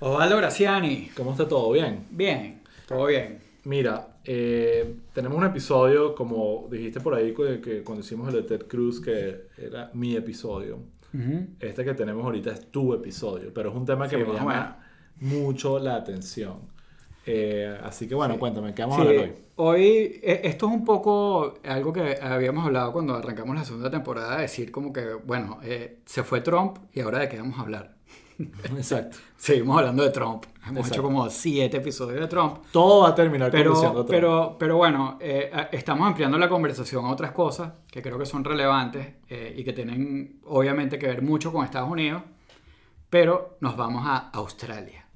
[0.00, 1.10] Osvaldo Graciani.
[1.16, 1.72] ¿Cómo está todo?
[1.72, 2.04] ¿Bien?
[2.10, 3.38] Bien, todo bien.
[3.64, 8.42] Mira, eh, tenemos un episodio, como dijiste por ahí, que, que cuando hicimos el de
[8.42, 10.78] Ted Cruz, que era mi episodio.
[11.60, 14.84] Este que tenemos ahorita es tu episodio, pero es un tema que Sí, me llama
[15.20, 16.58] mucho la atención.
[17.24, 18.40] Eh, así que bueno, Sí.
[18.40, 19.32] cuéntame, ¿qué vamos Sí, a hablar hoy?
[19.56, 19.86] hoy,
[20.22, 24.70] eh, esto es un poco algo que habíamos hablado cuando arrancamos la segunda temporada, decir
[24.70, 27.95] como que, bueno, eh, se fue Trump y ahora de qué vamos a hablar.
[28.76, 29.18] Exacto.
[29.36, 30.44] Seguimos hablando de Trump.
[30.66, 30.94] Hemos Exacto.
[30.94, 32.58] hecho como siete episodios de Trump.
[32.72, 34.56] Todo va a terminar conduciendo Pero, a Trump.
[34.56, 38.44] pero, pero bueno, eh, estamos ampliando la conversación a otras cosas que creo que son
[38.44, 42.22] relevantes eh, y que tienen obviamente que ver mucho con Estados Unidos,
[43.08, 45.06] pero nos vamos a Australia.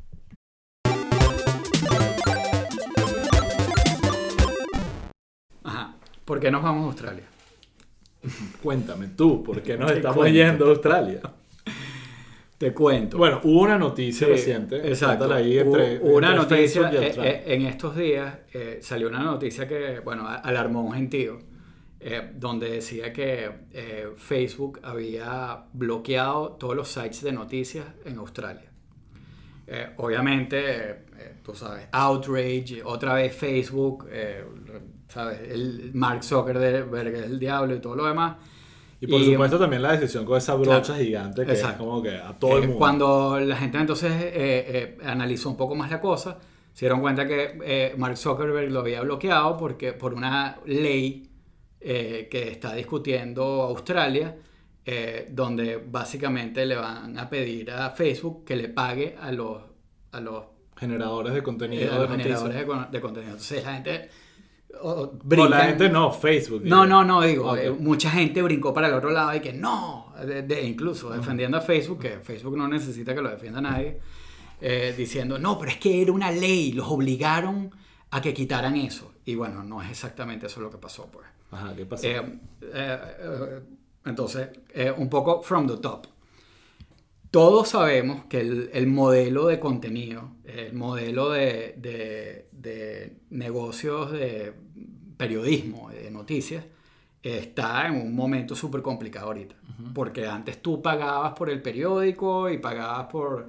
[5.64, 5.94] Ajá.
[6.24, 7.24] ¿Por qué nos vamos a Australia?
[8.62, 11.20] Cuéntame tú, ¿por qué nos estamos yendo a Australia?
[12.60, 13.16] Te cuento.
[13.16, 14.86] Bueno, hubo una noticia Sí, reciente.
[14.86, 15.32] Exacto.
[15.32, 19.66] ahí entre, Hubo una entre noticia eh, eh, en estos días eh, salió una noticia
[19.66, 21.38] que bueno a- alarmó un gentío
[22.00, 28.70] eh, donde decía que eh, Facebook había bloqueado todos los sites de noticias en Australia.
[29.66, 31.06] Eh, obviamente,
[31.42, 34.06] tú sabes, outrage, otra vez Facebook,
[35.08, 38.36] sabes, el Mark Zuckerberg es el diablo y todo lo demás.
[39.02, 41.02] Y por supuesto también la decisión con esa brocha Claro.
[41.04, 41.82] gigante que Exacto.
[41.84, 42.78] es como que a todo el Eh, mundo.
[42.78, 46.38] Cuando la gente entonces eh, eh, analizó un poco más la cosa,
[46.74, 51.26] se dieron cuenta que eh, Mark Zuckerberg lo había bloqueado porque, por una ley
[51.80, 54.36] que está discutiendo Australia,
[55.30, 59.62] donde básicamente le van a pedir a Facebook que le pague a los,
[60.12, 60.44] a los,
[60.76, 62.38] Generadores de contenido a de los noticias.
[62.42, 63.32] generadores de, con- de contenido.
[63.32, 64.08] Entonces la gente
[64.82, 65.48] No, brinca.
[65.48, 66.62] la gente no, Facebook.
[66.64, 70.12] No, no, no, digo, eh, mucha gente brincó para el otro lado y que no,
[70.24, 74.00] de- de- incluso defendiendo a Facebook, que Facebook no necesita que lo defienda nadie,
[74.60, 77.70] eh, diciendo, no, pero es que era una ley, los obligaron
[78.10, 79.12] a que quitaran eso.
[79.24, 81.26] Y bueno, no es exactamente eso lo que pasó, pues.
[81.52, 82.06] Ajá, ¿qué pasó?
[82.06, 82.22] Eh,
[84.04, 84.48] entonces,
[84.96, 86.06] un poco from the top.
[87.30, 94.52] Todos sabemos que el, el modelo de contenido, el modelo de, de- de negocios de
[95.16, 96.64] periodismo, de noticias,
[97.22, 99.54] está en un momento súper complicado ahorita.
[99.94, 103.48] Porque antes tú pagabas por el periódico y pagabas por,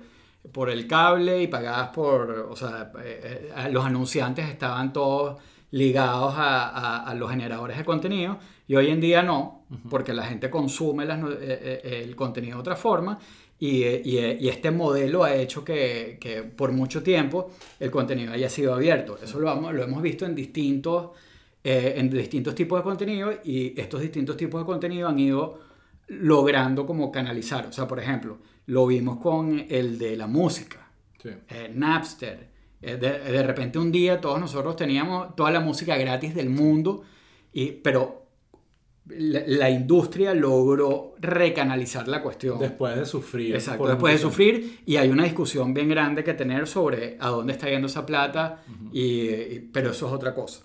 [0.51, 5.39] por el cable y pagabas por, o sea, eh, eh, los anunciantes estaban todos
[5.71, 8.37] ligados a, a- a los generadores de contenido
[8.67, 12.75] y hoy en día no, porque la gente consume las eh, el contenido de otra
[12.75, 13.19] forma
[13.61, 17.91] y, eh, y, eh, y este modelo ha hecho que, que por mucho tiempo el
[17.91, 19.17] contenido haya sido abierto.
[19.23, 21.11] Eso lo, vamos- lo hemos visto en distintos,
[21.63, 25.59] eh, en distintos tipos de contenido y estos distintos tipos de contenido han ido
[26.07, 27.67] logrando como canalizar.
[27.67, 30.77] O sea, por ejemplo, lo vimos con el de la música
[31.21, 31.29] Sí.
[31.49, 32.49] eh, Napster.
[32.81, 37.03] Eh, de, de repente un día todos nosotros teníamos toda la música gratis del mundo,
[37.53, 38.20] y, pero
[39.07, 42.59] la, la industria logró recanalizar la cuestión.
[42.59, 43.55] Después de sufrir.
[43.55, 47.53] Exacto, después de sufrir y hay una discusión bien grande que tener sobre a dónde
[47.53, 50.63] está yendo esa plata, y, y- pero eso es otra cosa.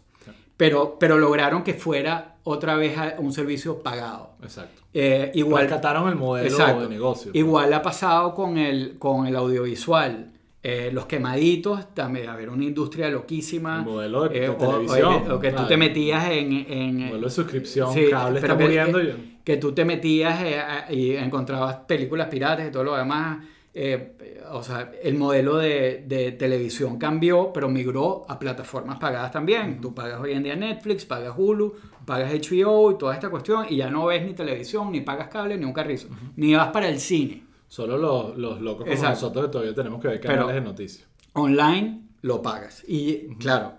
[0.56, 4.30] Pero, pero lograron que fuera otra vez a- un servicio pagado.
[4.42, 4.82] Exacto.
[4.94, 6.82] Eh, igual, Rescataron el modelo Exacto.
[6.82, 7.30] de negocio.
[7.34, 10.32] Igual ha pasado con el, con el audiovisual.
[10.68, 13.78] Eh, los quemaditos, también, a ver, una industria loquísima.
[13.78, 16.52] El modelo de- de o- o- televisión, O, que tú te metías en...
[16.52, 18.98] en El modelo de suscripción, Sí, cable está que- muriendo.
[18.98, 20.60] que- y- que tú te metías eh,
[20.92, 23.44] y encontrabas películas piratas y todo lo demás.
[23.78, 24.12] eh,
[24.52, 29.80] o sea, el modelo de, de televisión cambió, pero migró a plataformas pagadas también.
[29.82, 31.74] Tú pagas hoy en día Netflix, pagas Hulu,
[32.06, 35.58] pagas HBO y toda esta cuestión, y ya no ves ni televisión, ni pagas cable,
[35.58, 37.42] ni un carrizo, ni vas para el cine.
[37.76, 39.10] Solo los, los locos como Exacto.
[39.16, 41.06] nosotros todavía tenemos que ver Pero- canales de noticias.
[41.34, 42.82] Online lo pagas.
[42.88, 43.74] Y claro,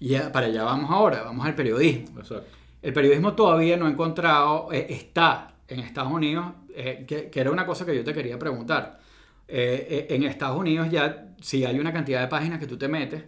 [0.00, 2.18] ya, para allá vamos ahora, vamos al periodismo.
[2.18, 2.48] Exacto.
[2.82, 7.52] El periodismo todavía no ha encontrado, eh, está en Estados Unidos, eh, que, que era
[7.52, 8.98] una cosa que yo te quería preguntar.
[9.46, 13.22] Eh, en Estados Unidos ya, si hay una cantidad de páginas que tú te metes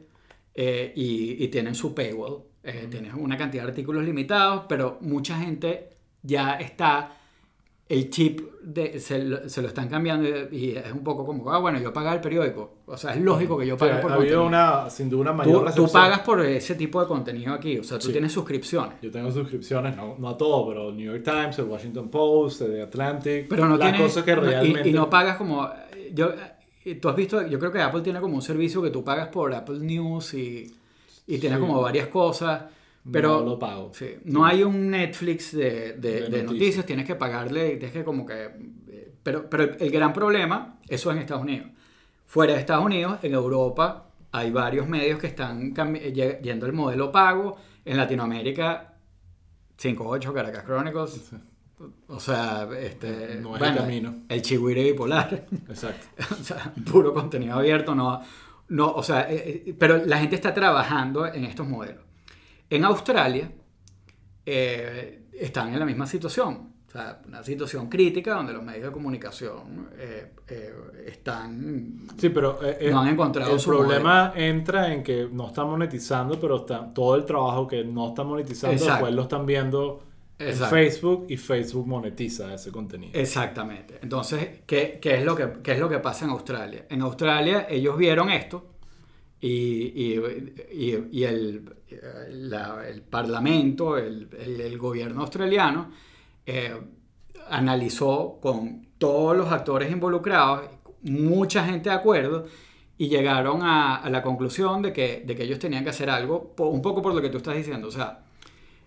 [0.57, 5.91] y, y tienen su paywall, eh, tienes una cantidad de artículos limitados, pero mucha gente
[6.23, 7.19] ya está
[7.93, 11.59] el chip de, se, lo, se lo están cambiando y, es un poco como, ah,
[11.59, 12.79] bueno, yo pago el periódico.
[12.87, 15.21] O sea, es lógico que yo O sea, pague por ha habido una, sin duda
[15.21, 15.91] una Tú, mayor tú recepción.
[15.93, 18.13] pagas por ese tipo de contenido aquí, o sea, tú Sí.
[18.13, 18.95] tienes suscripciones.
[19.03, 22.63] Yo tengo suscripciones, no, no a todo, pero el New York Times, el Washington Post,
[22.63, 23.47] el The Atlantic.
[23.49, 24.89] Pero no tienes, que y- realmente.
[24.89, 25.69] y, no pagas como
[26.15, 26.31] yo
[26.85, 29.29] eh, tú has visto yo creo que Apple tiene como un servicio que tú pagas
[29.29, 30.75] por Apple News y,
[31.27, 32.63] y como varias cosas
[33.11, 33.91] pero no lo pago.
[33.95, 36.45] sí, no hay un Netflix de, de- De de noticias.
[36.45, 36.87] noticias.
[36.87, 38.45] tienes que pagarle tienes que como que
[38.89, 41.69] eh, pero, pero el gran problema eso en Estados Unidos
[42.27, 47.59] Fuera de Estados Unidos, en Europa hay varios medios que están yendo al modelo pago.
[47.85, 48.95] En Latinoamérica,
[49.77, 51.33] 58 Caracas Chronicles.
[52.07, 54.15] O sea, este, no es el camino.
[54.31, 55.47] El chihuire bipolar.
[55.69, 56.07] Exacto.
[56.41, 58.23] o sea, puro contenido abierto, no,
[58.69, 62.05] no, o sea, eh, eh, pero la gente está trabajando en estos modelos.
[62.75, 63.53] En Australia
[64.47, 66.73] eh, están en la misma situación.
[66.89, 69.91] O sea, una situación crítica donde los medios de comunicación
[71.07, 72.07] están...
[72.19, 72.59] Sí, pero
[72.91, 77.25] no han encontrado el problema entra en que no están monetizando, pero está, todo el
[77.25, 80.03] trabajo que no están monetizando después lo están viendo
[80.39, 83.13] en Facebook y Facebook monetiza ese contenido.
[83.19, 83.99] Exactamente.
[84.03, 86.87] Entonces, ¿qué, qué es lo que, qué es lo que pasa en Australia?
[86.89, 88.72] En Australia ellos vieron esto
[89.43, 95.91] y, y, y el, el, Parlamento, el, el, gobierno australiano,
[96.47, 96.81] eh,
[97.51, 100.63] analizó con todos los actores involucrados,
[101.03, 102.47] mucha gente de acuerdo,
[102.97, 106.55] y llegaron a, a la conclusión de que, de que, ellos tenían que hacer algo,
[106.59, 107.89] un poco por lo que tú estás diciendo.
[107.89, 108.21] O sea,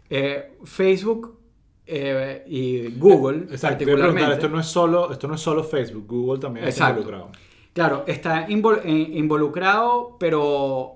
[0.10, 1.38] eh, Facebook
[1.86, 4.34] eh, y Google, particularmente.
[4.36, 7.32] Esto no, es solo, esto no es solo Facebook, Google también está involucrado.
[7.76, 10.96] Claro, está eh, involucrado, pero.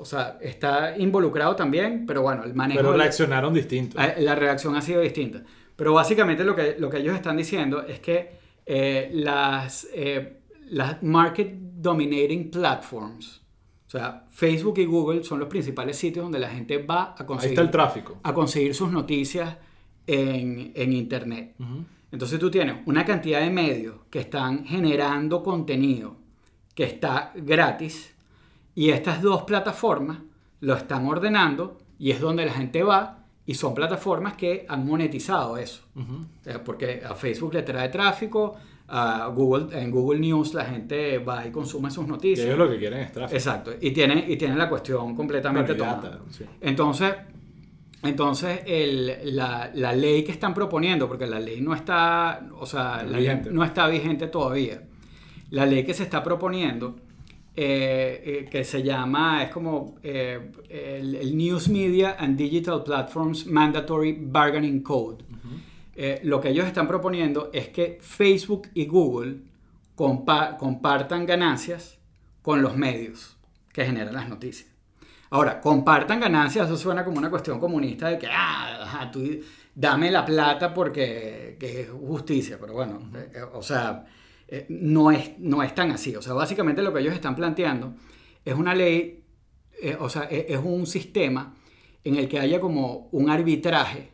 [0.00, 2.80] O, sea, está involucrado también, pero bueno, el manejo.
[2.80, 4.00] Pero reaccionaron distinto.
[4.00, 5.44] Eh, la reacción ha sido distinta.
[5.76, 8.30] Pero básicamente lo que, lo que ellos están diciendo es que
[8.64, 9.86] eh, las,
[10.70, 13.42] las market dominating platforms,
[13.86, 17.50] o sea, Facebook y Google son los principales sitios donde la gente va a conseguir.
[17.50, 18.18] Ahí está el tráfico.
[18.22, 19.54] A conseguir sus noticias
[20.06, 21.54] en, en Internet.
[22.10, 26.16] Entonces tú tienes una cantidad de medios que están generando contenido
[26.74, 28.14] que está gratis
[28.74, 30.18] y estas dos plataformas
[30.60, 35.56] lo están ordenando y es donde la gente va y son plataformas que han monetizado
[35.56, 35.82] eso.
[36.64, 38.56] Porque a Facebook le trae tráfico,
[38.86, 42.46] a Google, en Google News la gente va y consume sus noticias.
[42.46, 43.36] Ellos lo que quieren es tráfico.
[43.36, 43.72] Exacto.
[43.80, 46.20] Y tienen, y tienen la cuestión completamente tomada.
[46.60, 47.12] Entonces,
[48.02, 48.60] entonces,
[49.24, 53.04] la, ley que están proponiendo, porque la ley no está, o sea,
[53.50, 54.82] no está vigente todavía,
[55.50, 56.96] la ley que se está proponiendo,
[57.60, 64.16] eh, eh, que se llama, es como eh, el, News Media and Digital Platforms Mandatory
[64.20, 65.24] Bargaining Code.
[66.22, 69.38] lo que ellos están proponiendo es que Facebook y Google
[69.96, 71.98] compartan ganancias
[72.42, 73.36] con los medios
[73.72, 74.77] que generan las noticias.
[75.30, 79.22] Ahora, compartan ganancias, eso suena como una cuestión comunista de que, ah, tú
[79.74, 84.06] dame la plata porque es justicia, pero bueno, eh, eh, o sea,
[84.48, 86.16] eh, no, es, no es tan así.
[86.16, 87.94] O sea, básicamente lo que ellos están planteando
[88.44, 89.24] es una ley,
[90.00, 91.54] o sea, es, es, un sistema
[92.02, 94.12] en el que haya como un arbitraje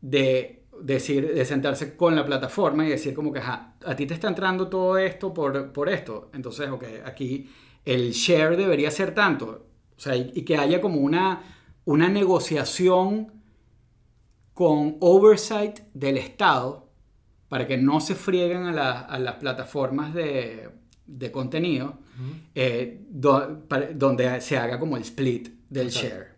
[0.00, 4.28] de decir, de sentarse con la plataforma y decir como que, a ti te está
[4.28, 7.48] entrando todo esto por, por esto, entonces, ok, aquí
[7.84, 9.69] el share debería ser tanto
[10.00, 11.42] o sea, y, que haya como una,
[11.84, 13.30] una negociación
[14.54, 16.88] con oversight del Estado
[17.50, 20.70] para que no se frieguen a, las plataformas de,
[21.30, 21.98] contenido,
[22.54, 26.28] eh, donde se haga como el split del share.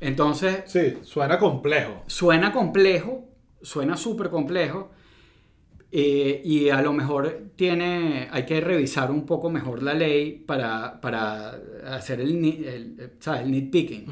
[0.00, 0.64] Entonces...
[0.66, 2.02] Sí, suena complejo.
[2.08, 3.28] Suena complejo,
[3.62, 4.90] suena súper complejo.
[5.92, 11.00] Eh, y a lo mejor tiene, hay que revisar un poco mejor la ley para,
[11.00, 14.06] para hacer el, el, el nitpicking.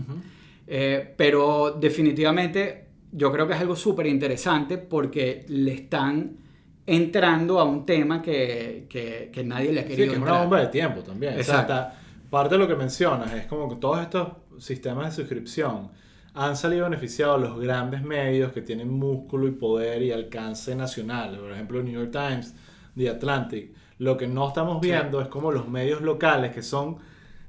[0.66, 6.36] Eh, pero definitivamente yo creo que es algo súper interesante porque le están
[6.84, 10.40] entrando a un tema que, que, que nadie le ha querido sí, que es una
[10.40, 11.34] bomba de tiempo también.
[11.34, 11.96] Exacto.
[12.28, 15.90] parte de lo que mencionas es como que todos estos sistemas de suscripción
[16.38, 21.50] han salido beneficiados los grandes medios que tienen músculo y poder y alcance nacional, por
[21.50, 22.54] ejemplo New York Times,
[22.96, 23.72] The Atlantic.
[23.98, 26.98] Lo que no estamos viendo es como los medios locales que son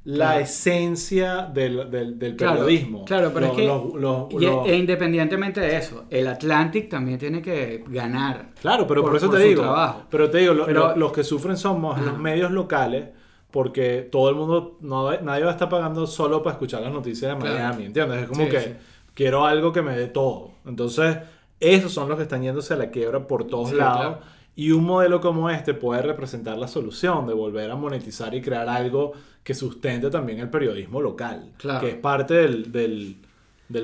[0.06, 3.06] la esencia del, del, periodismo.
[3.06, 8.50] Claro, pero es que, e independientemente de eso, el Atlantic también tiene que ganar.
[8.60, 10.06] Claro, pero por, eso te digo, trabajo.
[10.10, 13.10] pero te digo, los que sufren somos los medios locales
[13.52, 17.32] porque todo el mundo, no, nadie va a estar pagando solo para escuchar las noticias
[17.32, 18.24] de Miami, ¿entiendes?
[18.24, 18.78] Es como que
[19.14, 20.52] quiero algo que me dé todo.
[20.66, 21.18] Entonces,
[21.60, 24.18] esos son los que están yéndose a la quiebra por todos lados.
[24.56, 28.68] Y un modelo como este puede representar la solución de volver a monetizar y crear
[28.68, 29.14] algo
[29.44, 33.18] que sustente también el periodismo local, que es parte del del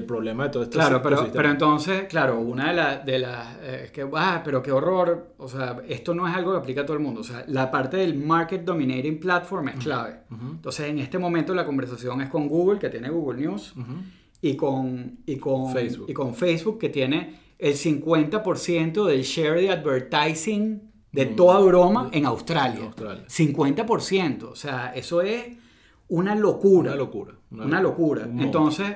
[0.06, 0.78] problema de todo esto.
[0.78, 3.06] Claro, pero, pero entonces, claro, una de las...
[3.06, 5.36] De eh, es que, ah, pero qué horror.
[5.38, 7.22] O sea, esto no es algo que aplica a todo el mundo.
[7.22, 10.22] O sea, la parte del Market Dominating Platform es clave.
[10.30, 13.74] Entonces, en este momento la conversación es con Google, que tiene Google News,
[14.42, 16.10] y, con, y, con, Facebook.
[16.10, 22.26] y con Facebook, que tiene el 50% del share de advertising de toda broma en
[22.26, 22.92] Australia.
[22.96, 24.44] 50%.
[24.44, 25.58] O sea, eso es
[26.10, 26.92] una locura.
[26.92, 27.34] Una locura.
[27.52, 28.28] Una, locura.
[28.38, 28.88] Entonces,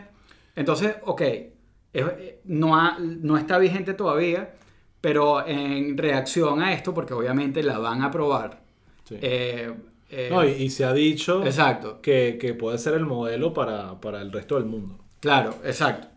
[0.56, 1.22] entonces, ok,
[2.46, 4.54] no, no está vigente todavía,
[5.02, 8.62] pero en reacción a esto, porque obviamente la van a aprobar.
[9.12, 9.74] Eh,
[10.12, 12.00] eh, y, se ha dicho exacto.
[12.02, 14.98] Que, que, puede ser el modelo para, para el resto del mundo.
[15.20, 16.08] Claro, exacto.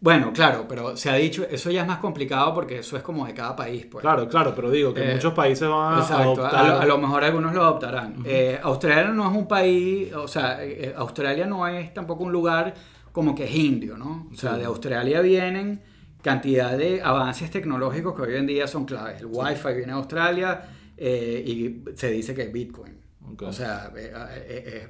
[0.00, 3.26] Bueno, claro, pero se ha dicho, eso ya es más complicado porque eso es como
[3.26, 3.84] de cada país.
[3.86, 4.02] Pues.
[4.02, 6.54] Claro, claro, pero digo que eh, muchos países van a adoptar.
[6.54, 8.14] A, lo, mejor algunos lo adoptarán.
[8.24, 12.74] Eh, Australia no es un país, o sea, eh, Australia no es tampoco un lugar
[13.18, 14.28] como que es indio, ¿no?
[14.32, 15.82] O sea, de Australia vienen
[16.22, 19.22] cantidad de avances tecnológicos que hoy en día son claves.
[19.22, 22.96] El Wi-Fi viene de Australia y se dice que es Bitcoin.
[23.42, 23.92] O sea,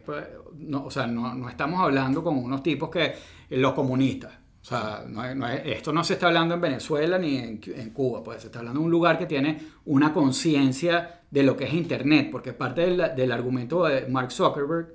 [0.05, 0.27] pues,
[0.59, 3.15] no, o sea no, no estamos hablando con unos tipos que
[3.49, 4.35] los comunistas.
[4.61, 5.07] O sea,
[5.65, 8.85] esto no se está hablando en Venezuela ni en, Cuba, pues se está hablando de
[8.85, 13.87] un lugar que tiene una conciencia de lo que es Internet, porque parte del, argumento
[13.87, 14.93] de Mark Zuckerberg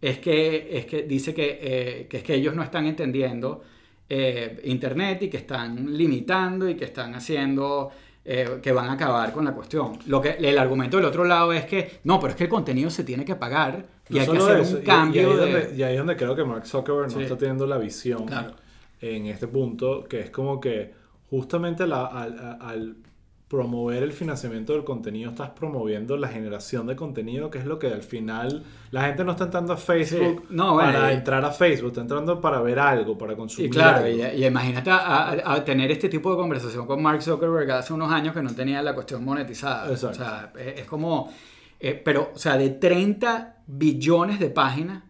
[0.00, 3.62] es, que, es que dice que, eh, que, es que ellos no están entendiendo
[4.08, 7.90] eh, Internet y que están limitando y que están haciendo...
[8.22, 9.98] Eh, que van a acabar con la cuestión.
[10.06, 12.90] Lo que, el argumento del otro lado es que no, pero es que el contenido
[12.90, 15.22] se tiene que pagar y hay que hacer un cambio.
[15.22, 18.26] Y, ahí donde, ahí, es donde, creo que Mark Zuckerberg no está teniendo la visión.
[18.26, 18.52] Claro
[19.00, 20.92] en este punto, que es como que
[21.30, 22.96] justamente al,
[23.50, 27.88] promover el financiamiento del contenido, estás promoviendo la generación de contenido, que es lo que
[27.88, 32.40] al final la gente no está entrando a Facebook para entrar a Facebook, está entrando
[32.40, 33.68] para ver algo, para consumir.
[33.68, 38.12] Y claro, Y, imagínate a, tener este tipo de conversación con Mark Zuckerberg hace unos
[38.12, 39.90] años que no tenía la cuestión monetizada.
[39.90, 41.32] O sea, es, como,
[41.80, 45.02] eh, pero, o sea, de 30 billones de páginas,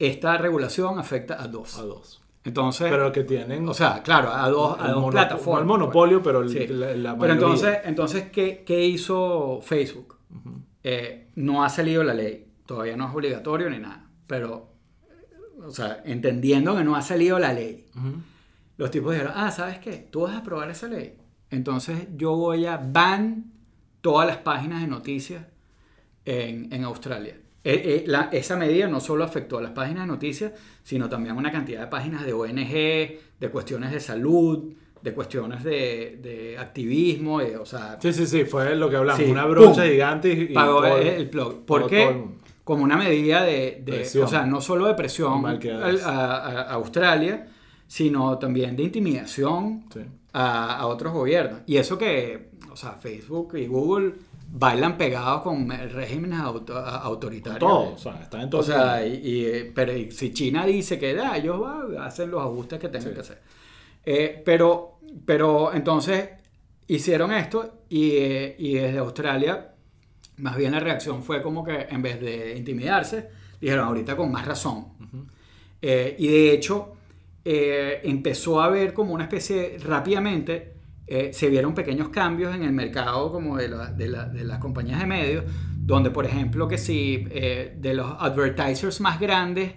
[0.00, 1.78] esta regulación afecta a dos.
[1.78, 2.25] A dos.
[2.46, 3.68] Entonces, pero que tienen.
[3.68, 5.62] O sea, claro, a dos, a dos plataformas.
[5.62, 10.16] el monopolio, pero la, Pero entonces, entonces ¿qué, qué hizo Facebook?
[10.84, 12.46] Eh, no ha salido la ley.
[12.64, 14.08] Todavía no es obligatorio ni nada.
[14.28, 14.72] Pero,
[15.60, 17.86] o sea, entendiendo que no ha salido la ley,
[18.76, 20.08] los tipos dijeron: Ah, ¿sabes qué?
[20.10, 21.18] Tú vas a aprobar esa ley.
[21.50, 23.52] Entonces, yo voy a ban
[24.02, 25.44] todas las páginas de noticias
[26.24, 27.40] en, en Australia.
[27.68, 30.52] Eh, eh, esa medida no solo afectó a las páginas de noticias,
[30.84, 32.70] sino también a una cantidad de páginas de ONG,
[33.40, 37.98] de cuestiones de salud, de cuestiones de, activismo, eh, o sea...
[38.00, 40.54] Sí, sí, sí, fue lo que hablamos, una brocha gigante y...
[40.54, 41.64] Pagó el blog.
[41.64, 42.24] ¿Por qué?
[42.62, 43.82] Como una medida de,
[44.22, 45.44] o sea, no solo de presión
[46.04, 47.48] a, Australia,
[47.88, 49.86] sino también de intimidación
[50.32, 51.62] a, a otros gobiernos.
[51.66, 54.12] Y eso que, o sea, Facebook y Google
[54.48, 57.60] bailan pegados con regímenes autoritarios.
[57.60, 58.60] Todo, o sea, están en todo.
[58.60, 61.60] O sea, y, pero si China dice que da, ellos
[62.00, 63.40] hacen los ajustes que tienen que hacer.
[64.04, 66.30] Eh, pero, pero entonces
[66.86, 68.14] hicieron esto y,
[68.58, 69.74] y, desde Australia,
[70.36, 73.28] más bien la reacción fue como que en vez de intimidarse,
[73.60, 74.86] dijeron ahorita con más razón.
[75.82, 76.96] Eh, y de hecho,
[77.44, 80.75] eh, empezó a ver como una especie, rápidamente,
[81.08, 85.44] eh, se vieron pequeños cambios en el mercado como de, de, las compañías de medios,
[85.76, 89.74] donde por ejemplo que si eh, de los advertisers más grandes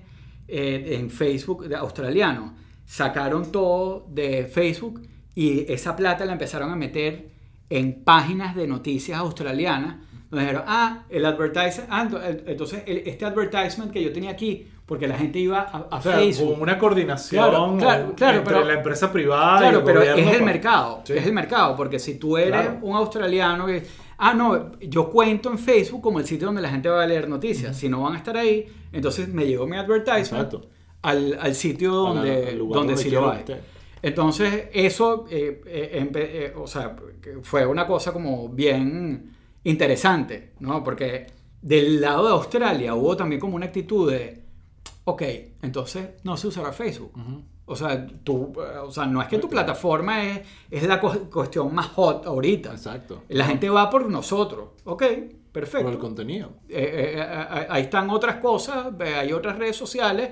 [0.48, 6.76] eh, en Facebook de australiano sacaron todo de Facebook y esa plata la empezaron a
[6.76, 7.30] meter
[7.70, 9.98] en páginas de noticias australianas,
[10.32, 12.10] donde dijeron, ah, el advertiser, ah,
[12.48, 16.50] entonces este advertisement que yo tenía aquí porque la gente iba a, Facebook.
[16.50, 21.28] Como una coordinación claro, claro, entre la empresa privada claro, pero es el mercado, es
[21.28, 23.84] el mercado, porque si tú eres un australiano que,
[24.18, 27.30] ah, no, yo cuento en Facebook como el sitio donde la gente va a leer
[27.30, 30.56] noticias, si no van a estar ahí, entonces me llegó mi advertisement
[31.04, 33.46] al, al, sitio donde, donde sí lo hay.
[34.02, 36.96] Entonces, eso, eh, eh, eh, o sea,
[37.44, 40.84] fue una cosa como bien interesante, ¿no?
[40.84, 41.28] Porque
[41.62, 44.49] del lado de Australia hubo también como una actitud de
[45.10, 45.24] ok,
[45.62, 47.12] entonces no se usará Facebook.
[47.66, 51.88] O sea, tú, o sea, no es que tu plataforma es, es la cuestión más
[51.90, 52.72] hot ahorita.
[52.72, 53.24] Exacto.
[53.30, 54.70] La gente va por nosotros.
[54.86, 55.04] Ok,
[55.52, 55.86] perfecto.
[55.86, 56.50] Por el contenido.
[56.68, 60.32] Eh, eh, eh, ahí están otras cosas, hay otras redes sociales,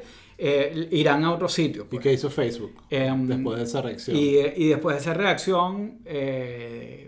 [0.91, 1.83] irán a otro sitio.
[1.83, 2.01] ¿Y pues.
[2.01, 4.17] qué hizo Facebook em, después de esa reacción?
[4.17, 5.99] Y, y después de esa reacción,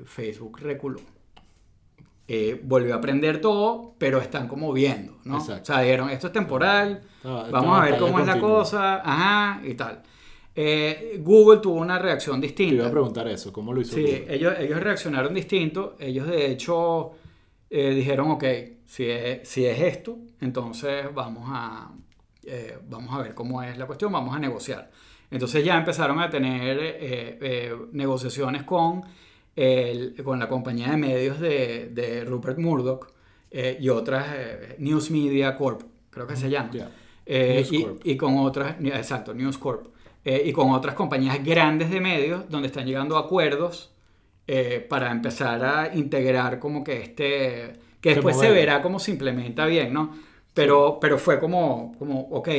[0.05, 0.99] Facebook reculó.
[2.31, 5.37] Eh, volvió a aprender todo, pero están como viendo, ¿no?
[5.37, 9.73] O sea, dijeron, esto es temporal, vamos a ver cómo es la cosa, ajá, y
[9.73, 10.03] tal.
[10.53, 12.69] Eh, Google tuvo una reacción distinta.
[12.69, 16.51] Te iba a preguntar eso, ¿cómo lo hizo sí, Ellos, ellos reaccionaron distinto, ellos de
[16.51, 17.13] hecho
[17.67, 18.43] eh, dijeron, ok,
[18.85, 21.91] si es, si es esto, entonces vamos a,
[22.87, 24.91] vamos a ver cómo es la cuestión, vamos a negociar.
[25.31, 27.39] Entonces ya empezaron a tener
[27.91, 29.03] negociaciones con
[30.23, 33.11] con la compañía de medios de, Rupert Murdoch
[33.51, 36.71] eh, y otras, eh, News Media Corp, creo que se llama.
[37.25, 39.87] Eh, y, y, con otras, exacto, News Corp.
[40.23, 43.91] y con otras compañías grandes de medios donde están llegando a acuerdos
[44.87, 49.93] para empezar a integrar como que este, que después se verá cómo se implementa bien,
[49.93, 50.15] ¿no?
[50.53, 52.49] Pero, pero fue como, como, ok,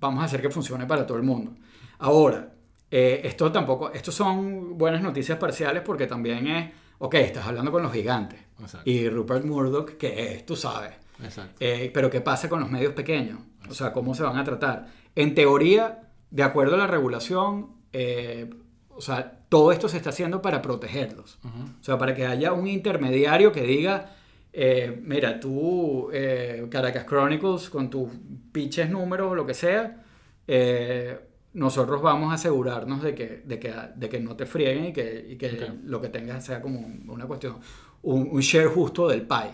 [0.00, 1.52] vamos a hacer que funcione para todo el mundo.
[1.98, 2.53] Ahora,
[2.90, 7.82] eh, esto tampoco, estos son buenas noticias parciales porque también es, ok, estás hablando con
[7.82, 8.38] los gigantes.
[8.84, 10.92] Y Rupert Murdoch, que es, tú sabes.
[11.60, 13.40] Eh, pero ¿qué pasa con los medios pequeños?
[13.68, 14.86] O sea, ¿cómo se van a tratar?
[15.14, 18.50] En teoría, de acuerdo a la regulación, eh,
[18.90, 21.38] o sea, todo esto se está haciendo para protegerlos.
[21.80, 24.14] O sea, para que haya un intermediario que diga,
[25.02, 26.10] mira, tú,
[26.70, 28.10] Caracas Chronicles, con tus
[28.52, 30.04] pinches números o lo que sea,
[31.54, 35.26] nosotros vamos a asegurarnos de que, de que, de que no te frieguen y que,
[35.30, 37.56] y que lo que tengas sea como una cuestión,
[38.02, 39.52] un, share justo del pie.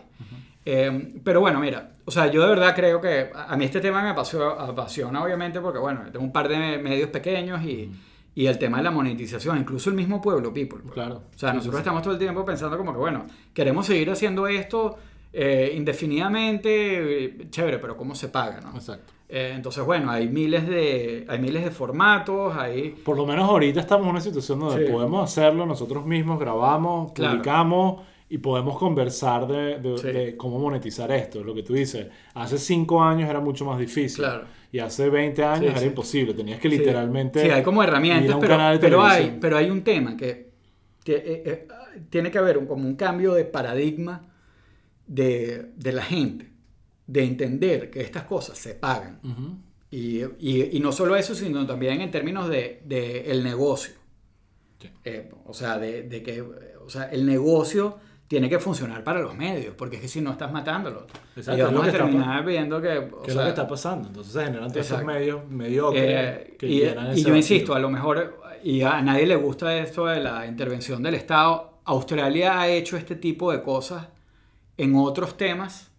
[0.64, 4.02] Em, pero bueno, mira, o sea, yo de verdad creo que a mí este tema
[4.02, 7.90] me apasiona, apasiona obviamente porque, bueno, tengo un par de medios pequeños y,
[8.34, 10.80] y, el tema de la monetización, incluso el mismo pueblo, people.
[10.92, 11.24] Claro.
[11.34, 14.96] O sea, nosotros estamos todo el tiempo pensando como que, bueno, queremos seguir haciendo esto
[15.32, 18.60] eh, indefinidamente, chévere, pero ¿cómo se paga?
[18.60, 18.74] ¿no?
[18.74, 19.12] Exacto.
[19.32, 22.90] Eh, entonces, bueno, hay miles, de, hay miles de formatos, hay...
[22.90, 28.02] Por lo menos ahorita estamos en una situación donde podemos hacerlo nosotros mismos, grabamos, publicamos
[28.28, 31.44] y podemos conversar de, cómo monetizar esto.
[31.44, 34.24] Lo que tú dices, hace cinco años era mucho más difícil.
[34.72, 36.34] Y hace 20 años era imposible.
[36.34, 37.40] Tenías que literalmente...
[37.40, 40.50] Sí, hay como herramientas, pero, pero, hay, pero hay un tema que,
[41.06, 41.68] eh,
[42.08, 44.28] tiene que haber como un cambio de paradigma
[45.06, 46.49] de, de la gente
[47.10, 49.18] de entender que estas cosas se pagan.
[49.90, 53.94] y, y, y, no solo eso, sino también en términos de, de el negocio.
[55.04, 57.98] Eh, o sea, de, de, que o sea, el negocio
[58.28, 61.08] tiene que funcionar para los medios, porque es que si no estás matándolo.
[61.34, 63.08] Exacto, y vamos a terminar viendo que...
[63.24, 64.06] ¿Qué es lo que está pasando?
[64.06, 67.90] Entonces se generan todos esos medios mediocres eh, que y, y yo insisto, a lo
[67.90, 72.96] mejor, y a nadie le gusta esto de la intervención del Estado, Australia ha hecho
[72.96, 74.06] este tipo de cosas
[74.76, 75.89] en otros temas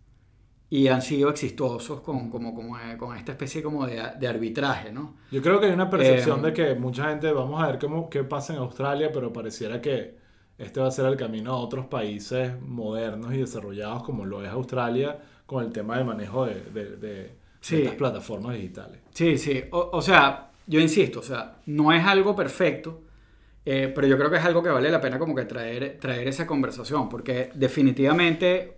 [0.72, 4.90] y han sido exitosos con, como, como, eh, con esta especie como de, de, arbitraje,
[4.90, 5.18] ¿no?
[5.30, 8.10] Yo creo que hay una percepción eh, de que mucha gente, vamos a ver cómo,
[8.10, 10.16] qué pasa en Australia, pero pareciera que
[10.58, 14.50] este va a ser el camino a otros países modernos y desarrollados como lo es
[14.50, 19.02] Australia con el tema de manejo de, de, de, estas plataformas digitales.
[19.14, 23.02] Sí, sí, o, o, sea, yo insisto, o sea, no es algo perfecto,
[23.66, 26.30] eh, pero yo creo que es algo que vale la pena como que traer, traer
[26.30, 28.78] esa conversación, porque definitivamente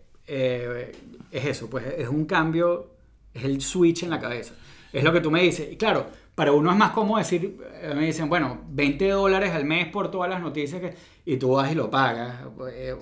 [1.33, 2.91] es eso, pues es un cambio,
[3.33, 4.53] es el switch en la cabeza.
[4.91, 5.71] Es lo que tú me dices.
[5.71, 9.65] Y claro, para uno es más cómodo decir, eh, me dicen, bueno, 20 dólares al
[9.65, 10.93] mes por todas las noticias que,
[11.25, 12.41] y tú vas y lo pagas.
[12.71, 12.95] Eh,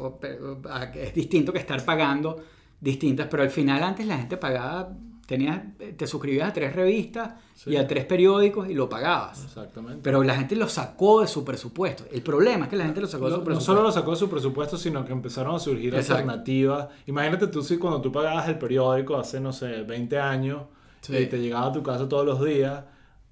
[0.96, 2.41] es distinto que estar pagando
[2.80, 4.94] distintas, pero al final antes la gente pagaba
[5.32, 5.62] tenías,
[5.96, 9.46] te suscribías a tres revistas y a tres periódicos y lo pagabas.
[9.46, 10.02] Exactamente.
[10.04, 12.04] Pero la gente lo sacó de su presupuesto.
[12.12, 13.72] El problema es que la gente lo sacó de su presupuesto.
[13.72, 16.89] No solo lo sacó de su presupuesto, sino que empezaron a surgir alternativas.
[17.08, 20.63] Imagínate tú si cuando tú pagabas el periódico hace, no sé, 20 años
[21.08, 22.84] y te llegaba a tu casa todos los días,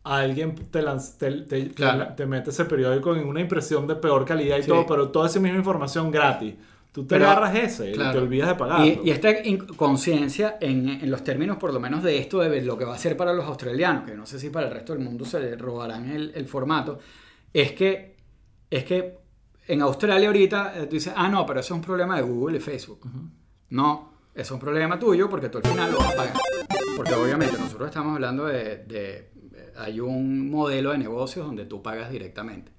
[0.04, 0.82] alguien te,
[1.50, 1.66] te,
[2.16, 5.42] te, mete ese periódico en una impresión de peor calidad y todo, pero toda esa
[5.42, 6.56] misma información gratis.
[7.00, 8.86] Tú te agarras ese y te olvidas de pagar.
[8.86, 9.30] Y, esta
[9.78, 12.98] conciencia en, en, los términos, por lo menos, de esto, de lo que va a
[12.98, 15.56] ser para los australianos, que no sé si para el resto del mundo se le
[15.56, 17.00] robarán el, el formato,
[17.54, 18.18] es que,
[18.70, 19.18] es que
[19.68, 22.58] en Australia ahorita eh, tú dices, ah, no, pero eso es un problema de Google
[22.58, 23.08] y Facebook.
[23.70, 26.34] No, eso es un problema tuyo porque tú al final lo vas a pagar.
[26.98, 29.30] Porque obviamente nosotros estamos hablando de, de
[29.78, 32.72] hay un modelo de negocios donde tú pagas directamente.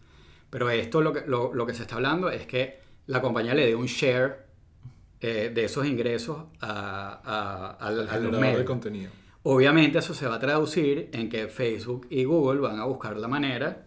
[0.50, 3.66] Pero esto lo que, lo, lo que se está hablando es que la compañía le
[3.66, 4.46] dé un share
[5.20, 8.58] eh, de esos ingresos a, a, los medios.
[8.58, 9.10] de contenido.
[9.42, 13.28] Obviamente eso se va a traducir en que Facebook y Google van a buscar la
[13.28, 13.86] manera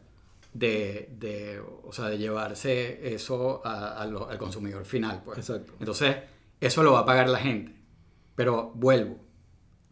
[0.54, 5.22] de, de o sea, de llevarse eso al consumidor final.
[5.24, 5.38] Pues.
[5.38, 5.74] Exacto.
[5.80, 6.18] Entonces,
[6.60, 7.74] eso lo va a pagar la gente.
[8.36, 9.18] Pero vuelvo,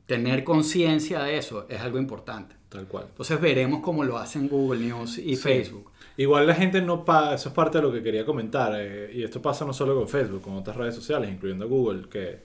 [0.06, 2.56] tener conciencia de eso es algo importante.
[2.70, 3.08] Tal cual.
[3.10, 5.91] Entonces veremos cómo lo hacen Google News y Facebook.
[6.22, 9.24] Igual la gente no paga, eso es parte de lo que quería comentar, eh, y
[9.24, 12.44] esto pasa no solo con Facebook, con otras redes sociales, incluyendo Google, que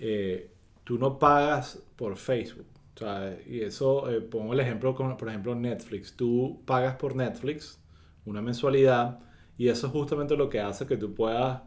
[0.00, 0.50] eh,
[0.82, 2.66] tú no pagas por Facebook.
[2.96, 6.16] O sea, y eso, eh, pongo el ejemplo, con, por ejemplo, Netflix.
[6.16, 7.78] Tú pagas por Netflix
[8.24, 9.20] una mensualidad
[9.56, 11.62] y eso es justamente lo que hace que tú puedas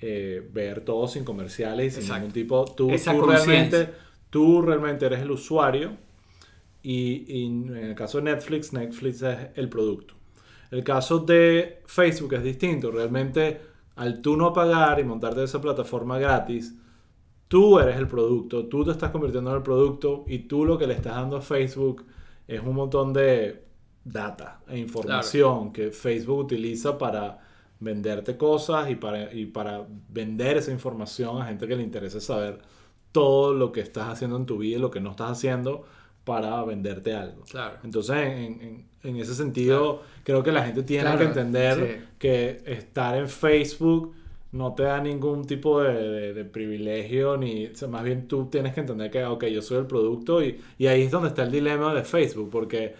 [0.00, 2.64] ver todo sin comerciales y sin ningún tipo...
[2.64, 3.90] Tú, tú realmente,
[4.30, 5.92] tú realmente eres el usuario
[6.82, 10.16] y, y en el caso de Netflix, Netflix es el producto.
[10.70, 12.90] El caso de Facebook es distinto.
[12.90, 13.60] Realmente
[13.96, 16.74] al tú no pagar y montarte esa plataforma gratis,
[17.48, 20.86] tú eres el producto, tú te estás convirtiendo en el producto y tú lo que
[20.86, 22.04] le estás dando a Facebook
[22.46, 23.64] es un montón de
[24.04, 27.40] data e información que Facebook utiliza para
[27.80, 32.58] venderte cosas y para, y para vender esa información a gente que le interesa saber
[33.12, 35.84] todo lo que estás haciendo en tu vida y lo que no estás haciendo
[36.26, 37.44] para venderte algo.
[37.48, 37.76] Claro.
[37.84, 43.28] Entonces, en, en, ese sentido, creo que la gente tiene que entender que estar en
[43.28, 44.12] Facebook
[44.50, 49.08] no te da ningún tipo de, de, privilegio, ni más bien tú tienes que entender
[49.08, 52.02] que, ok, yo soy el producto y, y, ahí es donde está el dilema de
[52.02, 52.96] Facebook, porque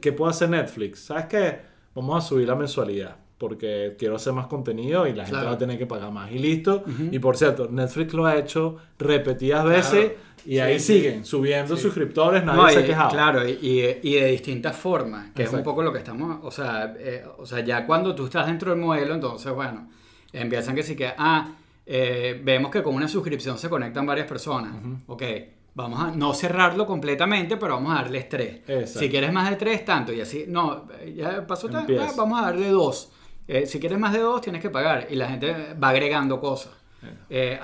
[0.00, 1.00] ¿qué puede hacer Netflix?
[1.00, 1.58] ¿Sabes qué?
[1.94, 5.58] Vamos a subir la mensualidad porque quiero hacer más contenido y la gente va a
[5.58, 6.30] tener que pagar más.
[6.30, 6.84] Y listo.
[7.10, 10.12] Y por cierto, Netflix lo ha hecho repetidas veces
[10.44, 13.10] y ahí siguen subiendo suscriptores, nadie se ha quejado.
[13.10, 13.58] Claro, y,
[14.02, 17.46] y, de distintas formas, que es un poco lo que estamos, o sea, eh, o
[17.46, 19.88] sea, ya cuando tú estás dentro del modelo, entonces, bueno,
[20.34, 21.52] empiezan que sí que, ah,
[21.86, 24.74] eh, vemos que con una suscripción se conectan varias personas,
[25.06, 25.22] ok.
[25.72, 28.60] Vamos a no cerrarlo completamente, pero vamos a darles tres.
[28.86, 30.12] Si quieres más de tres, tanto.
[30.12, 33.12] Y así, no, ya pasó tanto, ah, vamos a darle dos.
[33.52, 35.08] Eh, si quieres más de dos, tienes que pagar.
[35.10, 36.72] Y la gente va agregando cosas.
[37.28, 37.58] Eh,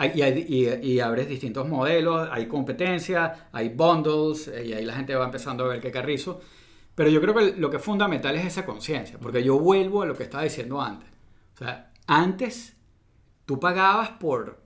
[0.49, 5.27] y, y, abres distintos modelos, hay competencia, hay bundles, eh, y ahí la gente va
[5.27, 6.41] empezando a ver qué carrizo.
[6.97, 10.07] Pero yo creo que lo que es fundamental es esa conciencia, porque yo vuelvo a
[10.07, 11.09] lo que estaba diciendo antes.
[11.55, 12.77] O sea, antes
[13.45, 14.59] tú pagabas por.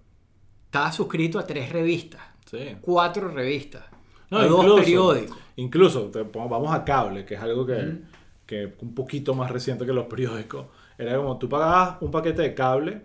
[0.66, 2.22] Estabas suscrito a tres revistas,
[2.80, 3.82] cuatro revistas,
[4.30, 5.36] no, dos periódicos.
[5.56, 7.98] Incluso, vamos a cable, que es algo que,
[8.50, 10.66] que un poquito más reciente que los periódicos.
[10.98, 13.02] Era como tú pagabas un paquete de cable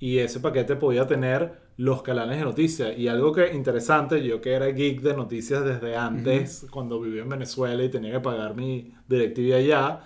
[0.00, 2.98] y ese paquete podía tener los canales de noticias.
[2.98, 7.28] Y algo que interesante, yo que era geek de noticias desde antes, cuando vivía en
[7.28, 10.00] Venezuela y tenía que pagar mi DirecTV allá,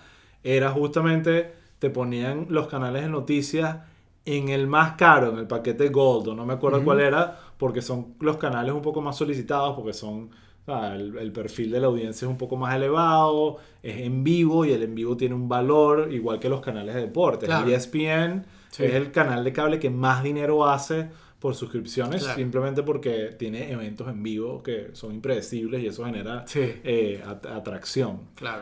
[0.45, 3.79] era justamente, te ponían los canales de noticias
[4.27, 8.15] en el más caro, en el paquete Gold, no me acuerdo cuál era, porque son
[8.21, 10.29] los canales un poco más solicitados, porque son
[10.67, 14.83] el, perfil de la audiencia es un poco más elevado, es en vivo y el
[14.83, 17.49] en vivo tiene un valor igual que los canales de deportes.
[17.49, 21.09] El ESPN es el canal de cable que más dinero hace
[21.41, 27.21] por suscripciones, simplemente porque tiene eventos en vivo que son impredecibles y eso genera eh,
[27.25, 28.21] atracción.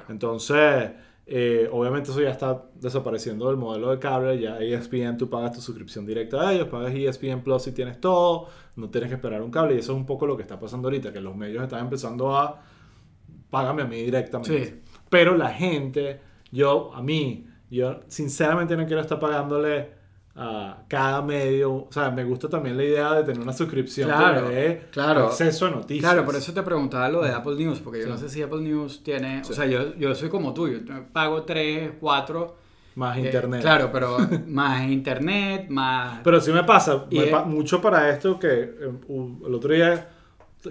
[0.09, 0.91] Entonces,
[1.33, 5.61] eh, obviamente eso ya está desapareciendo del modelo de cable, ya ESPN tú pagas tu
[5.61, 9.53] suscripción directa a ellos, pagas ESPN Plus si tienes todo, no tienes que esperar un
[9.53, 11.85] cable y eso es un poco lo que está pasando ahorita, que los medios están
[11.85, 12.61] empezando a
[13.49, 14.83] págame a mí directamente.
[15.09, 20.00] Pero la gente, yo, a mí, yo sinceramente no quiero estar pagándole
[20.37, 21.73] a cada medio.
[21.73, 24.51] O sea, me gusta también la idea de tener una suscripción claro,
[24.91, 26.13] claro, acceso a noticias.
[26.13, 28.61] Claro, por eso te preguntaba lo de Apple News, porque yo no sé si Apple
[28.61, 29.43] News tiene.
[29.43, 30.79] O sea, yo, yo soy como tú, yo
[31.13, 32.57] pago 3, 4.
[32.97, 33.61] Más eh, internet.
[33.61, 36.21] Claro, pero más internet, más.
[36.25, 37.07] Pero sí me pasa,
[37.47, 40.09] mucho para esto que eh, el otro día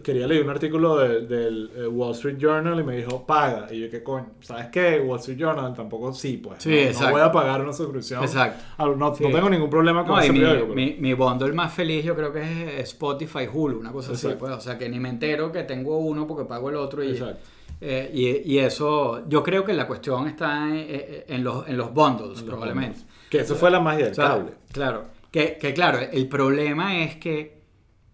[0.03, 3.67] quería leer un artículo del eh, Wall Street Journal y me dijo, paga.
[3.71, 4.27] Y yo, ¿qué coño?
[4.41, 4.99] ¿Sabes qué?
[4.99, 6.65] Wall Street Journal tampoco sí, pues.
[6.65, 8.23] no, voy a pagar una suscripción.
[8.23, 8.63] Exacto.
[8.77, 10.41] Ah, no, tengo ningún problema con ese mi,
[10.75, 14.51] mi, mi, bundle más feliz yo creo que es Spotify, Hulu, una cosa así, pues.
[14.51, 17.11] O sea, que ni me entero que tengo uno porque pago el otro y...
[17.11, 17.41] Exacto.
[17.81, 21.93] Eh, y, y, eso, yo creo que la cuestión está en, en los, en los
[21.93, 22.99] bundles, probablemente.
[23.29, 24.51] Que eso fue la magia del cable.
[24.73, 25.05] Claro.
[25.31, 27.58] Que, que claro, el problema es que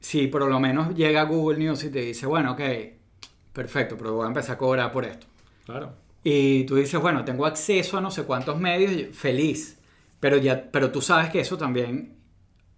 [0.05, 2.61] si por lo menos llega Google News y te dice, bueno, ok,
[3.51, 5.25] perfecto, pero voy a empezar a cobrar por esto.
[5.65, 5.93] Claro.
[6.23, 9.79] Y tú dices, bueno, tengo acceso a no sé cuántos medios, feliz.
[10.19, 12.19] Pero, ya, pero tú sabes que eso también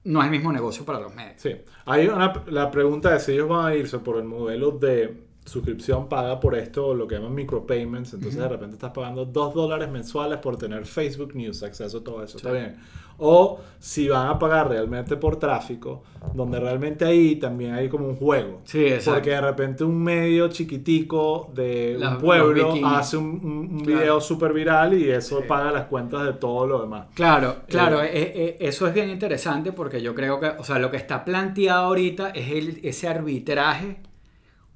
[0.05, 1.41] no es el mismo negocio para los medios.
[1.41, 1.51] Sí.
[1.85, 6.09] Hay una, la pregunta es si ellos van a irse por el modelo de suscripción
[6.09, 8.13] paga por esto, lo que llaman micropayments.
[8.13, 12.23] Entonces de repente estás pagando 2 dólares mensuales por tener Facebook News, acceso a todo
[12.23, 12.37] eso.
[12.37, 12.75] Está bien.
[13.19, 16.03] O si van a pagar realmente por tráfico,
[16.35, 18.61] donde realmente ahí también hay como un juego.
[18.65, 19.13] Sí, exacto.
[19.13, 25.09] Porque de repente un medio chiquitico de un pueblo hace un, video súper viral y
[25.09, 27.07] eso paga las cuentas de todo lo demás.
[27.15, 28.03] Claro, claro.
[28.03, 30.97] Eh, eh, eh, eso es bien interesante porque yo creo que, o sea, lo que
[30.97, 33.97] está planteado ahorita es el, ese arbitraje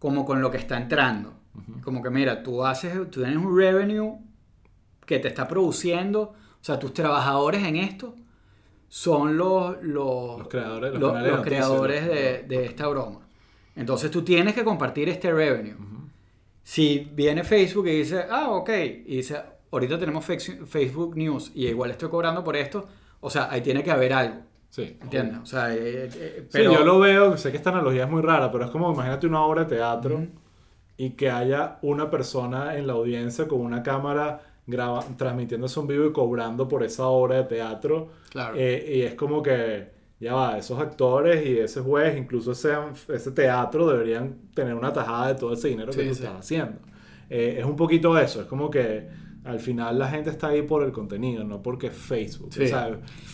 [0.01, 1.31] como con lo que está entrando.
[1.83, 4.17] Como que mira, tú haces, tú tienes un revenue
[5.05, 8.15] que te está produciendo, o sea, tus trabajadores en esto
[8.87, 13.19] son los, los, creadores, los, creadores de, de, esta broma.
[13.75, 15.75] Entonces tú tienes que compartir este revenue.
[16.63, 18.69] Si viene Facebook y dice, ah, ok,
[19.05, 22.87] y dice, ahorita tenemos Facebook News y igual estoy cobrando por esto,
[23.19, 24.41] o sea, ahí tiene que haber algo.
[24.71, 24.97] Sí.
[25.01, 25.39] ¿Entiendes?
[25.43, 26.71] O sea, eh, eh, pero...
[26.71, 29.27] Sí, yo lo veo, sé que esta analogía es muy rara, pero es como, imagínate
[29.27, 30.25] una obra de teatro
[30.95, 36.05] y que haya una persona en la audiencia con una cámara graba, transmitiéndose un vivo
[36.05, 38.11] y cobrando por esa obra de teatro.
[38.29, 38.55] Claro.
[38.57, 42.73] Eh, y es como que, ya va, esos actores y ese juez, incluso ese,
[43.13, 46.79] ese teatro, deberían tener una tajada de todo ese dinero que tú estás haciendo.
[47.29, 49.09] Eh, es un poquito eso, es como que
[49.43, 52.51] al final la gente está ahí por el contenido, no porque Facebook.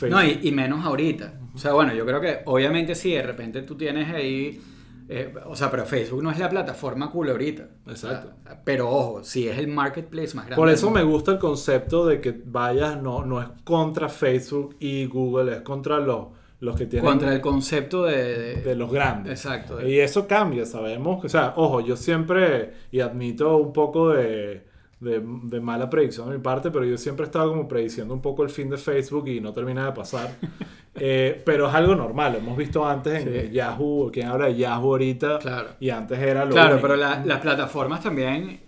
[0.10, 1.34] No, y, menos ahorita.
[1.54, 4.62] O sea, bueno, yo creo que obviamente si de repente tú tienes ahí...
[5.10, 7.70] Eh, o sea, pero Facebook no es la plataforma cool ahorita.
[7.88, 8.34] Exacto.
[8.66, 10.56] pero ojo, si es el marketplace más grande.
[10.58, 15.06] Por eso me gusta el concepto de que vayas, no, no es contra Facebook y
[15.06, 16.28] Google, es contra los,
[16.60, 17.10] los que tienen...
[17.10, 18.56] Contra el concepto de...
[18.56, 19.46] De, los grandes.
[19.46, 19.86] Exacto.
[19.86, 21.24] Y eso cambia, sabemos.
[21.24, 24.67] O sea, ojo, yo siempre, y admito un poco de
[25.00, 28.22] de, de, mala predicción de mi parte, pero yo siempre he estado como prediciendo un
[28.22, 30.32] poco el fin de Facebook y no termina de pasar.
[31.00, 34.94] Eh, pero es algo normal, lo hemos visto antes en Yahoo, quien habla de Yahoo
[34.94, 35.70] ahorita, claro.
[35.80, 38.62] y antes era lo Claro, pero las plataformas también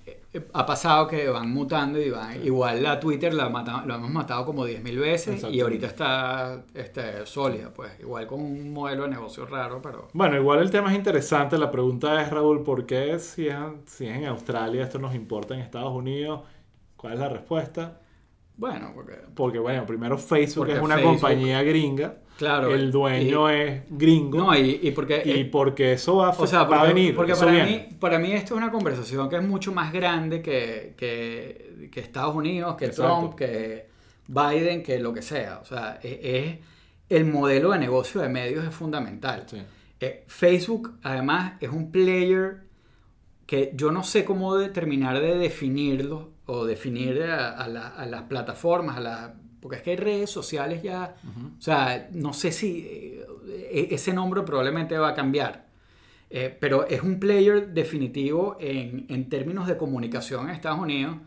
[0.54, 2.46] ha pasado que van mutando y van.
[2.46, 3.50] Igual la Twitter la
[3.86, 8.00] lo hemos matado como 10.000 veces y ahorita está este, sólida, pues.
[8.00, 10.10] Igual con un modelo de negocio raro, pero.
[10.14, 11.58] Bueno, igual el tema es interesante.
[11.58, 15.56] La pregunta es, Raúl, ¿por qué si es, si es en Australia esto nos importa
[15.56, 16.42] en Estados Unidos?
[16.96, 18.00] ¿Cuál es la respuesta?
[18.56, 19.14] Bueno, porque...
[19.34, 22.18] Porque, bueno, primero Facebook es una compañía gringa.
[22.40, 22.74] Claro.
[22.74, 24.38] El dueño es gringo.
[24.38, 25.22] No, y, porque...
[25.26, 27.14] Y porque eso va, a venir.
[27.14, 30.94] Porque para mí, para mí esto es una conversación que es mucho más grande que,
[30.96, 33.88] que, Estados Unidos, que Trump, que
[34.26, 35.60] Biden, que lo que sea.
[35.62, 36.66] O sea, e, es,
[37.10, 39.46] el modelo de negocio de medios es fundamental.
[40.00, 42.62] Eh, Facebook, además, es un player
[43.46, 49.36] que yo no sé cómo determinar de definirlo o definir a, las plataformas, a la,
[49.62, 51.16] porque es que hay redes sociales ya,
[51.58, 55.68] o sea, no sé si eh, ese nombre probablemente va a cambiar,
[56.30, 61.18] eh, pero es un player definitivo en, términos de comunicación en Estados Unidos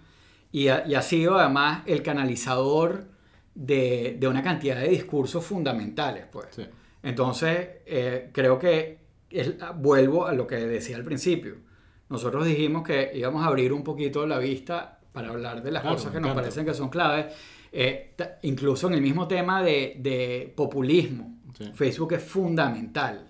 [0.52, 3.06] y ha, sido además el canalizador
[3.54, 6.60] de, una cantidad de discursos fundamentales, pues.
[7.02, 8.98] Entonces, eh, creo que
[9.76, 11.56] vuelvo a lo que decía al principio.
[12.08, 16.12] Nosotros dijimos que íbamos a abrir un poquito la vista para hablar de las cosas
[16.12, 17.26] que nos parecen que son claves.
[17.72, 21.38] Eh, incluso en el mismo tema de, populismo,
[21.74, 23.28] Facebook es fundamental.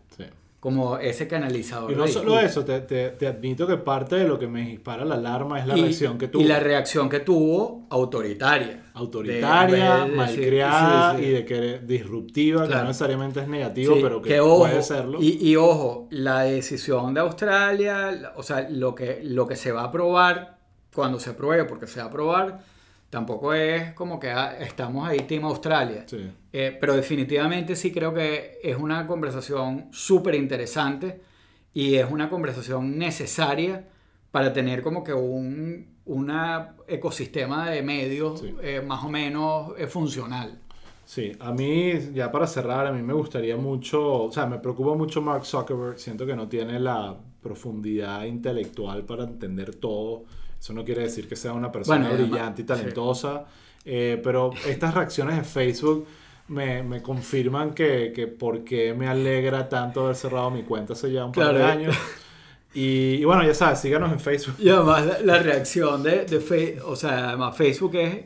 [0.59, 1.91] Como ese canalizador.
[1.91, 5.17] Y no solo eso, te, te, admito que parte de lo que me dispara la
[5.17, 6.41] alarma es la reacción que tuvo.
[6.41, 8.85] Y la reacción que tuvo autoritaria.
[8.95, 15.21] Autoritaria, malcriada y de que disruptiva, que no necesariamente es negativo, pero que, puede serlo.
[15.21, 19.81] Y, y, ojo, la decisión de Australia, o sea, lo que, lo que se va
[19.81, 20.59] a aprobar
[20.95, 22.61] cuando se apruebe, porque se va a aprobar,
[23.13, 26.07] tampoco es como que ah, estamos ahí, Team Australia.
[26.51, 31.21] Eh, pero definitivamente sí creo que es una conversación súper interesante
[31.75, 33.87] y es una conversación necesaria
[34.31, 40.59] para tener como que un una ecosistema de medios eh, más o menos eh, funcional.
[41.05, 44.95] Sí, a mí, ya para cerrar, a mí me gustaría mucho, o sea, me preocupa
[44.95, 50.25] mucho Mark Zuckerberg, siento que no tiene la profundidad intelectual para entender todo
[50.63, 53.47] eso no quiere decir que sea una persona brillante y talentosa,
[53.85, 56.07] eh, pero estas reacciones en Facebook
[56.47, 61.11] me, me confirman que, que por qué me alegra tanto haber cerrado mi cuenta hace
[61.11, 61.97] ya un par de años.
[62.75, 64.55] Y, bueno, ya sabes, síganos en Facebook.
[64.61, 68.25] Y además la, reacción de, de Facebook, o sea, además Facebook es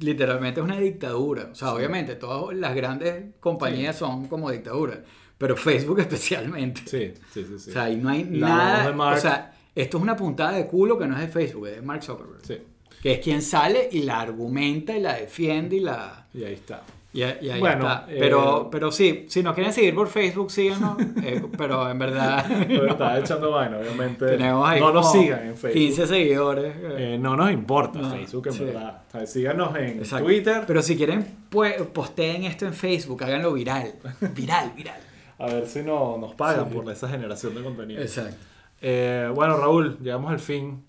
[0.00, 1.50] literalmente una dictadura.
[1.52, 4.98] O sea, obviamente todas las grandes compañías son como dictaduras,
[5.38, 6.82] pero Facebook especialmente.
[6.84, 7.58] Sí, sí, sí.
[7.60, 7.70] sí.
[7.70, 8.90] O sea, y no hay nada...
[8.90, 11.82] O sea, esto es una puntada de culo que no es de Facebook, es de
[11.82, 12.44] Mark Zuckerberg.
[12.44, 12.58] Sí.
[13.02, 16.26] Que es quien sale y la argumenta y la defiende y la...
[16.32, 16.82] Y ahí está.
[17.12, 18.06] Y, ahí está.
[18.06, 20.96] Pero, eh, pero sí, si nos quieren seguir por Facebook, síganos.
[21.22, 22.44] Eh, pero en verdad.
[22.68, 24.36] Pero está echando vaina, obviamente.
[24.36, 25.80] no nos sigan en Facebook.
[25.80, 26.74] 15 seguidores.
[26.98, 29.02] Eh, no nos importa Facebook, en verdad.
[29.26, 30.64] síganos en Twitter.
[30.66, 33.94] Pero si quieren, pues, posteen esto en Facebook, háganlo viral.
[34.34, 35.00] Viral, viral.
[35.38, 38.02] A ver si no, nos pagan por esa generación de contenido.
[38.02, 38.36] Exacto.
[38.80, 40.84] Eh, bueno, Raúl, llegamos al fin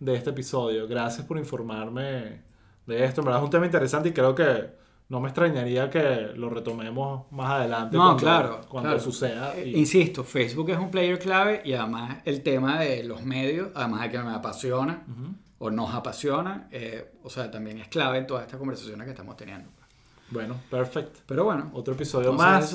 [0.00, 0.86] de este episodio.
[0.86, 2.42] Gracias por informarme
[2.86, 3.20] de esto.
[3.20, 4.70] En verdad es un tema interesante y creo que
[5.08, 9.54] no me extrañaría que lo retomemos más adelante no, cuando, claro, cuando suceda.
[9.56, 14.02] Eh, insisto, Facebook es un player clave y además el tema de los medios, además
[14.02, 15.04] de que me apasiona
[15.58, 19.36] o nos apasiona, eh, o sea, también es clave en todas estas conversaciones que estamos
[19.36, 19.68] teniendo.
[20.30, 21.20] Bueno, perfecto.
[21.26, 22.74] Pero bueno, otro episodio más.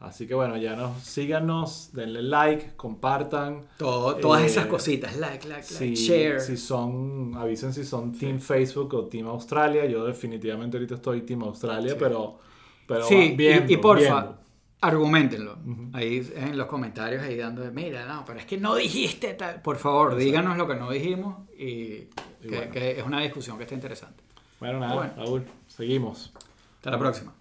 [0.00, 3.66] Así que bueno, ya nos síganos, denle like, compartan.
[3.78, 6.40] Todo, todas esas eh, cositas, like, like, like, share.
[6.40, 9.86] Si son, avisen si son Team Facebook o Team Australia.
[9.86, 12.38] Yo definitivamente ahorita estoy Team Australia, pero,
[12.86, 14.36] pero sí, y, porfa,
[14.80, 15.58] argumentenlo.
[15.92, 19.62] Ahí en los comentarios, ahí dando, mira, no, pero es que no dijiste tal.
[19.62, 22.06] Por favor, díganos lo que no dijimos y,
[22.40, 24.22] que, que es una discusión que está interesante.
[24.60, 26.32] Bueno, nada, Raúl, seguimos.
[26.76, 27.34] Hasta la próxima.